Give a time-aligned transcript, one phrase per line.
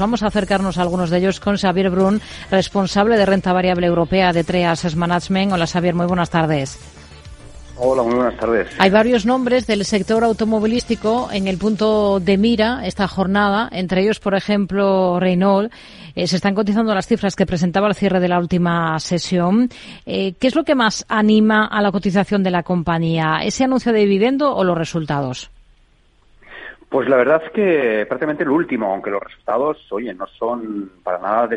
[0.00, 2.20] Vamos a acercarnos a algunos de ellos con Xavier Brun,
[2.52, 5.52] responsable de renta variable europea de Treas Management.
[5.52, 6.78] Hola Xavier, muy buenas tardes.
[7.76, 8.68] Hola, muy buenas tardes.
[8.78, 14.20] Hay varios nombres del sector automovilístico en el punto de mira esta jornada, entre ellos,
[14.20, 15.72] por ejemplo, Renault.
[16.14, 19.68] Eh, se están cotizando las cifras que presentaba al cierre de la última sesión.
[20.06, 23.40] Eh, ¿Qué es lo que más anima a la cotización de la compañía?
[23.42, 25.50] ¿Ese anuncio de dividendo o los resultados?
[26.88, 31.18] Pues la verdad es que prácticamente el último, aunque los resultados, oye, no son para
[31.18, 31.48] nada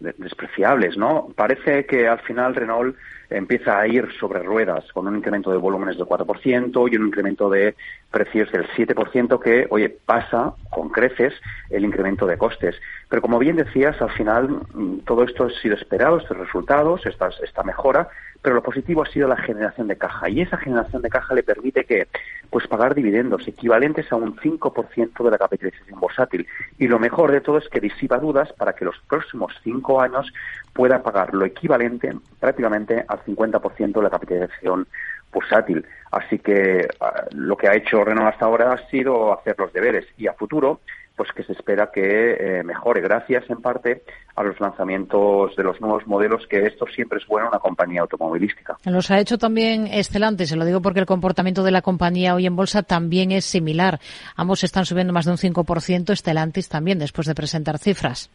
[0.00, 1.28] despreciables, ¿no?
[1.34, 2.96] Parece que al final Renault
[3.30, 7.50] empieza a ir sobre ruedas con un incremento de volúmenes del 4% y un incremento
[7.50, 7.74] de
[8.10, 11.34] precios del 7% que, oye, pasa con creces
[11.68, 12.76] el incremento de costes.
[13.08, 17.28] Pero como bien decías, al final mm, todo esto ha sido esperado, estos resultados, esta,
[17.42, 18.08] esta mejora,
[18.40, 21.42] pero lo positivo ha sido la generación de caja y esa generación de caja le
[21.42, 22.06] permite que
[22.50, 26.46] pues pagar dividendos equivalentes a un 5% de la capitalización bursátil
[26.78, 30.32] y lo mejor de todo es que disipa dudas para que los próximos cinco años
[30.72, 34.86] pueda pagar lo equivalente prácticamente al 50% de la capitalización
[35.32, 35.84] bursátil.
[36.10, 40.06] Así que ah, lo que ha hecho Renault hasta ahora ha sido hacer los deberes
[40.16, 40.80] y a futuro
[41.18, 42.00] pues que se espera que
[42.38, 44.04] eh, mejore gracias en parte
[44.36, 48.02] a los lanzamientos de los nuevos modelos que esto siempre es bueno en una compañía
[48.02, 48.76] automovilística.
[48.84, 52.46] Los ha hecho también excelentes, se lo digo porque el comportamiento de la compañía hoy
[52.46, 53.98] en bolsa también es similar.
[54.36, 58.30] Ambos están subiendo más de un 5%, Stellantis también después de presentar cifras.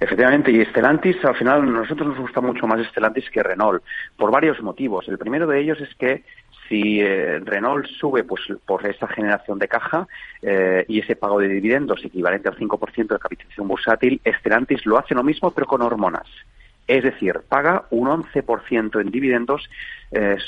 [0.00, 3.84] Efectivamente, y Stellantis, al final, a nosotros nos gusta mucho más Stellantis que Renault,
[4.16, 5.06] por varios motivos.
[5.08, 6.24] El primero de ellos es que
[6.70, 10.08] si eh, Renault sube pues por esa generación de caja
[10.40, 15.14] eh, y ese pago de dividendos equivalente al 5% de capitalización bursátil, Stellantis lo hace
[15.14, 16.28] lo mismo pero con hormonas.
[16.86, 19.68] Es decir, paga un 11% en dividendos,
[20.12, 20.38] eh,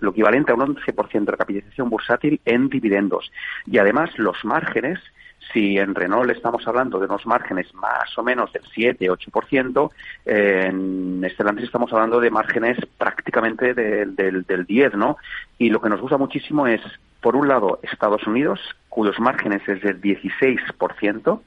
[0.00, 3.30] lo equivalente a un 11% de capitalización bursátil en dividendos.
[3.66, 4.98] Y además los márgenes
[5.52, 9.90] si en Renault estamos hablando de unos márgenes más o menos del 7-8%,
[10.26, 15.16] en Stellantis estamos hablando de márgenes prácticamente del, del, del 10, ¿no?
[15.58, 16.80] Y lo que nos gusta muchísimo es,
[17.20, 21.40] por un lado, Estados Unidos, cuyos márgenes es del 16%,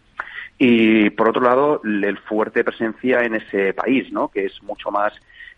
[0.62, 4.28] y por otro lado, el fuerte presencia en ese país, ¿no?
[4.28, 5.14] Que es mucho más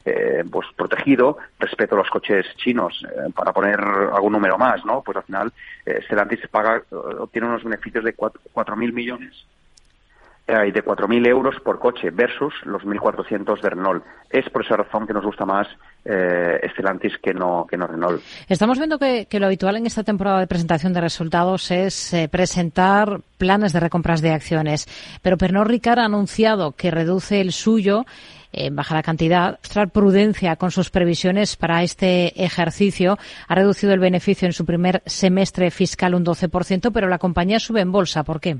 [0.06, 3.06] eh, pues protegido respecto a los coches chinos.
[3.06, 5.01] Eh, para poner algún número más, ¿no?
[5.01, 5.53] Pues al final
[5.85, 9.45] eh, Stellantis paga, obtiene unos beneficios de 4.000 millones
[10.47, 14.03] eh, y de 4.000 euros por coche versus los 1.400 de Renault.
[14.29, 15.67] Es por esa razón que nos gusta más
[16.03, 18.22] eh, Stellantis que no, que no Renault.
[18.47, 23.73] Estamos viendo que, lo habitual en esta temporada de presentación de resultados es presentar planes
[23.73, 24.88] de recompras de acciones.
[25.22, 28.06] Pero Pernod Ricard ha anunciado que reduce el suyo
[28.53, 33.17] en baja la cantidad, mostrar prudencia con sus previsiones para este ejercicio.
[33.47, 37.81] Ha reducido el beneficio en su primer semestre fiscal un 12%, pero la compañía sube
[37.81, 38.23] en bolsa.
[38.23, 38.57] ¿Por qué?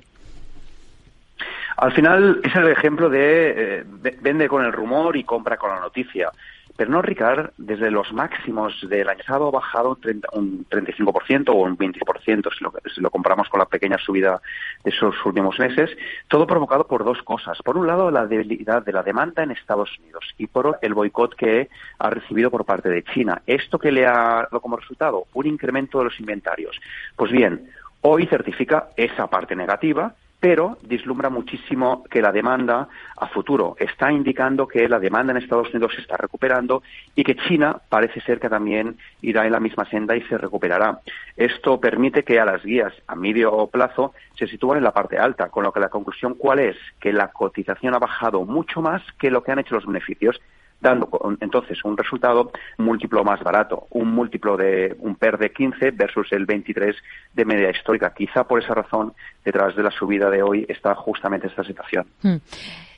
[1.78, 3.84] Al final es el ejemplo de eh,
[4.22, 6.30] vende con el rumor y compra con la noticia.
[6.78, 9.98] Pero no Ricard, desde los máximos del año pasado ha bajado
[10.34, 14.42] un 35% o un 20% si lo, si lo comparamos con la pequeña subida
[14.84, 15.90] de esos últimos meses,
[16.28, 17.58] todo provocado por dos cosas.
[17.64, 21.36] Por un lado, la debilidad de la demanda en Estados Unidos y por el boicot
[21.36, 23.42] que ha recibido por parte de China.
[23.46, 25.26] ¿Esto que le ha dado como resultado?
[25.34, 26.80] Un incremento de los inventarios.
[27.16, 27.70] Pues bien,
[28.02, 34.68] hoy certifica esa parte negativa pero dislumbra muchísimo que la demanda a futuro está indicando
[34.68, 36.82] que la demanda en Estados Unidos se está recuperando
[37.16, 41.00] y que China parece ser que también irá en la misma senda y se recuperará.
[41.38, 45.50] Esto permite que a las guías a medio plazo se sitúen en la parte alta,
[45.50, 49.30] con lo que la conclusión cuál es que la cotización ha bajado mucho más que
[49.30, 50.42] lo que han hecho los beneficios
[50.82, 51.08] dando
[51.40, 56.46] entonces un resultado múltiplo más barato, un múltiplo de un PER de 15 versus el
[56.46, 56.96] 23
[57.34, 58.14] de media histórica.
[58.14, 59.14] Quizá por esa razón,
[59.46, 62.08] detrás de la subida de hoy está justamente esta situación.
[62.22, 62.38] Hmm.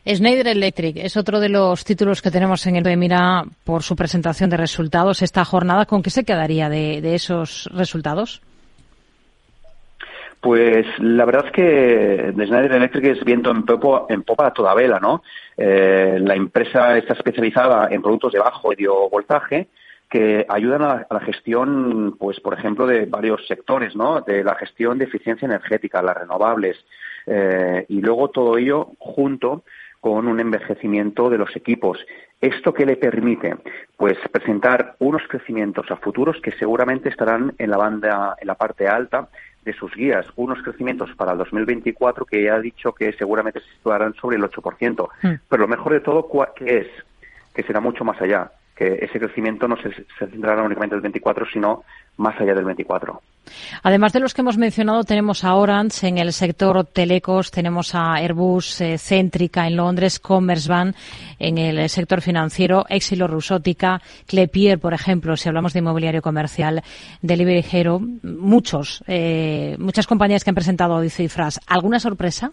[0.06, 3.96] Schneider Electric es otro de los títulos que tenemos en el de mira por su
[3.96, 5.86] presentación de resultados esta jornada.
[5.86, 8.42] ¿Con qué se quedaría de esos resultados?
[10.44, 15.23] Pues la verdad es que Schneider Electric es viento en, popa toda vela, ¿no?
[15.56, 18.73] Eh, la empresa está especializada en productos de bajo
[19.09, 19.70] voltaje
[20.09, 24.20] que ayudan a la, gestión, pues por ejemplo, de varios sectores, ¿no?
[24.20, 26.76] De la gestión de eficiencia energética, las renovables,
[27.26, 29.64] eh, y luego todo ello junto
[30.02, 32.06] con un envejecimiento de los equipos.
[32.41, 33.56] ¿Esto qué le permite?
[33.96, 38.90] Pues presentar unos crecimientos a futuros que seguramente estarán en la banda, en la parte
[38.90, 39.29] alta
[39.64, 43.70] de sus guías unos crecimientos para el 2024 que ya ha dicho que seguramente se
[43.72, 45.10] situarán sobre el 8%.
[45.22, 45.34] Mm.
[45.50, 46.88] Pero lo mejor de todo, ¿qué es?
[47.54, 48.52] Que será mucho más allá.
[48.76, 51.84] que ese crecimiento no se, se centrará únicamente en el 24, sino
[52.18, 53.22] más allá del 24.
[53.84, 58.16] Además de los que hemos mencionado, tenemos a Orange en el sector telecos, tenemos a
[58.16, 60.95] Airbus, eh, Céntrica en Londres, Commerzbank
[61.40, 66.84] en el sector financiero, Exilo Rusótica, Clepier, por ejemplo, si hablamos de inmobiliario comercial,
[67.22, 67.63] Delivery
[68.23, 71.59] muchos, eh, muchas compañías que han presentado hoy cifras.
[71.67, 72.51] ¿Alguna sorpresa?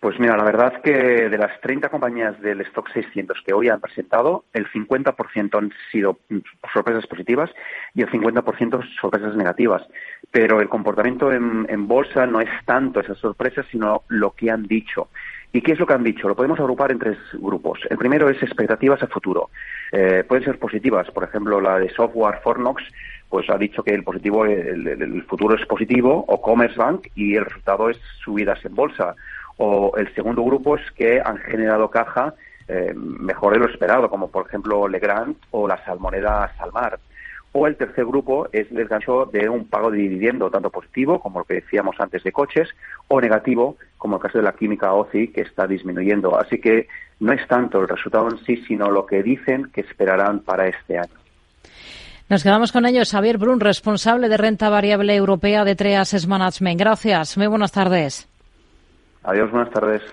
[0.00, 3.80] Pues mira, la verdad que de las 30 compañías del stock 600 que hoy han
[3.80, 6.18] presentado, el 50% han sido
[6.72, 7.50] sorpresas positivas
[7.94, 9.82] y el 50% sorpresas negativas.
[10.30, 15.08] Pero el comportamiento en, bolsa no es tanto esas sorpresas, sino lo que han dicho.
[15.52, 16.28] ¿Y qué es lo que han dicho?
[16.28, 17.80] Lo podemos agrupar en tres grupos.
[17.88, 19.48] El primero es expectativas a futuro.
[19.92, 22.82] Eh, pueden ser positivas, por ejemplo, la de software Fornox,
[23.30, 27.88] pues ha dicho que el positivo, el, futuro es positivo, o Commerzbank, y el resultado
[27.88, 29.14] es subidas en bolsa
[29.58, 32.34] o el segundo grupo es que han generado caja
[32.68, 36.98] eh, mejor de lo esperado, como por ejemplo Legrand o la salmoneda Salmar.
[37.52, 41.38] O el tercer grupo es el gancho de un pago de dividendo, tanto positivo, como
[41.38, 42.68] lo que decíamos antes de coches,
[43.08, 46.38] o negativo, como el caso de la química OCI, que está disminuyendo.
[46.38, 46.88] Así que
[47.20, 50.98] no es tanto el resultado en sí, sino lo que dicen que esperarán para este
[50.98, 51.14] año.
[52.28, 53.12] Nos quedamos con ellos.
[53.12, 56.78] Javier Brun, responsable de renta variable europea de Treas Management.
[56.78, 57.38] Gracias.
[57.38, 58.28] Muy buenas tardes.
[59.26, 60.02] Adiós, buenas tardes.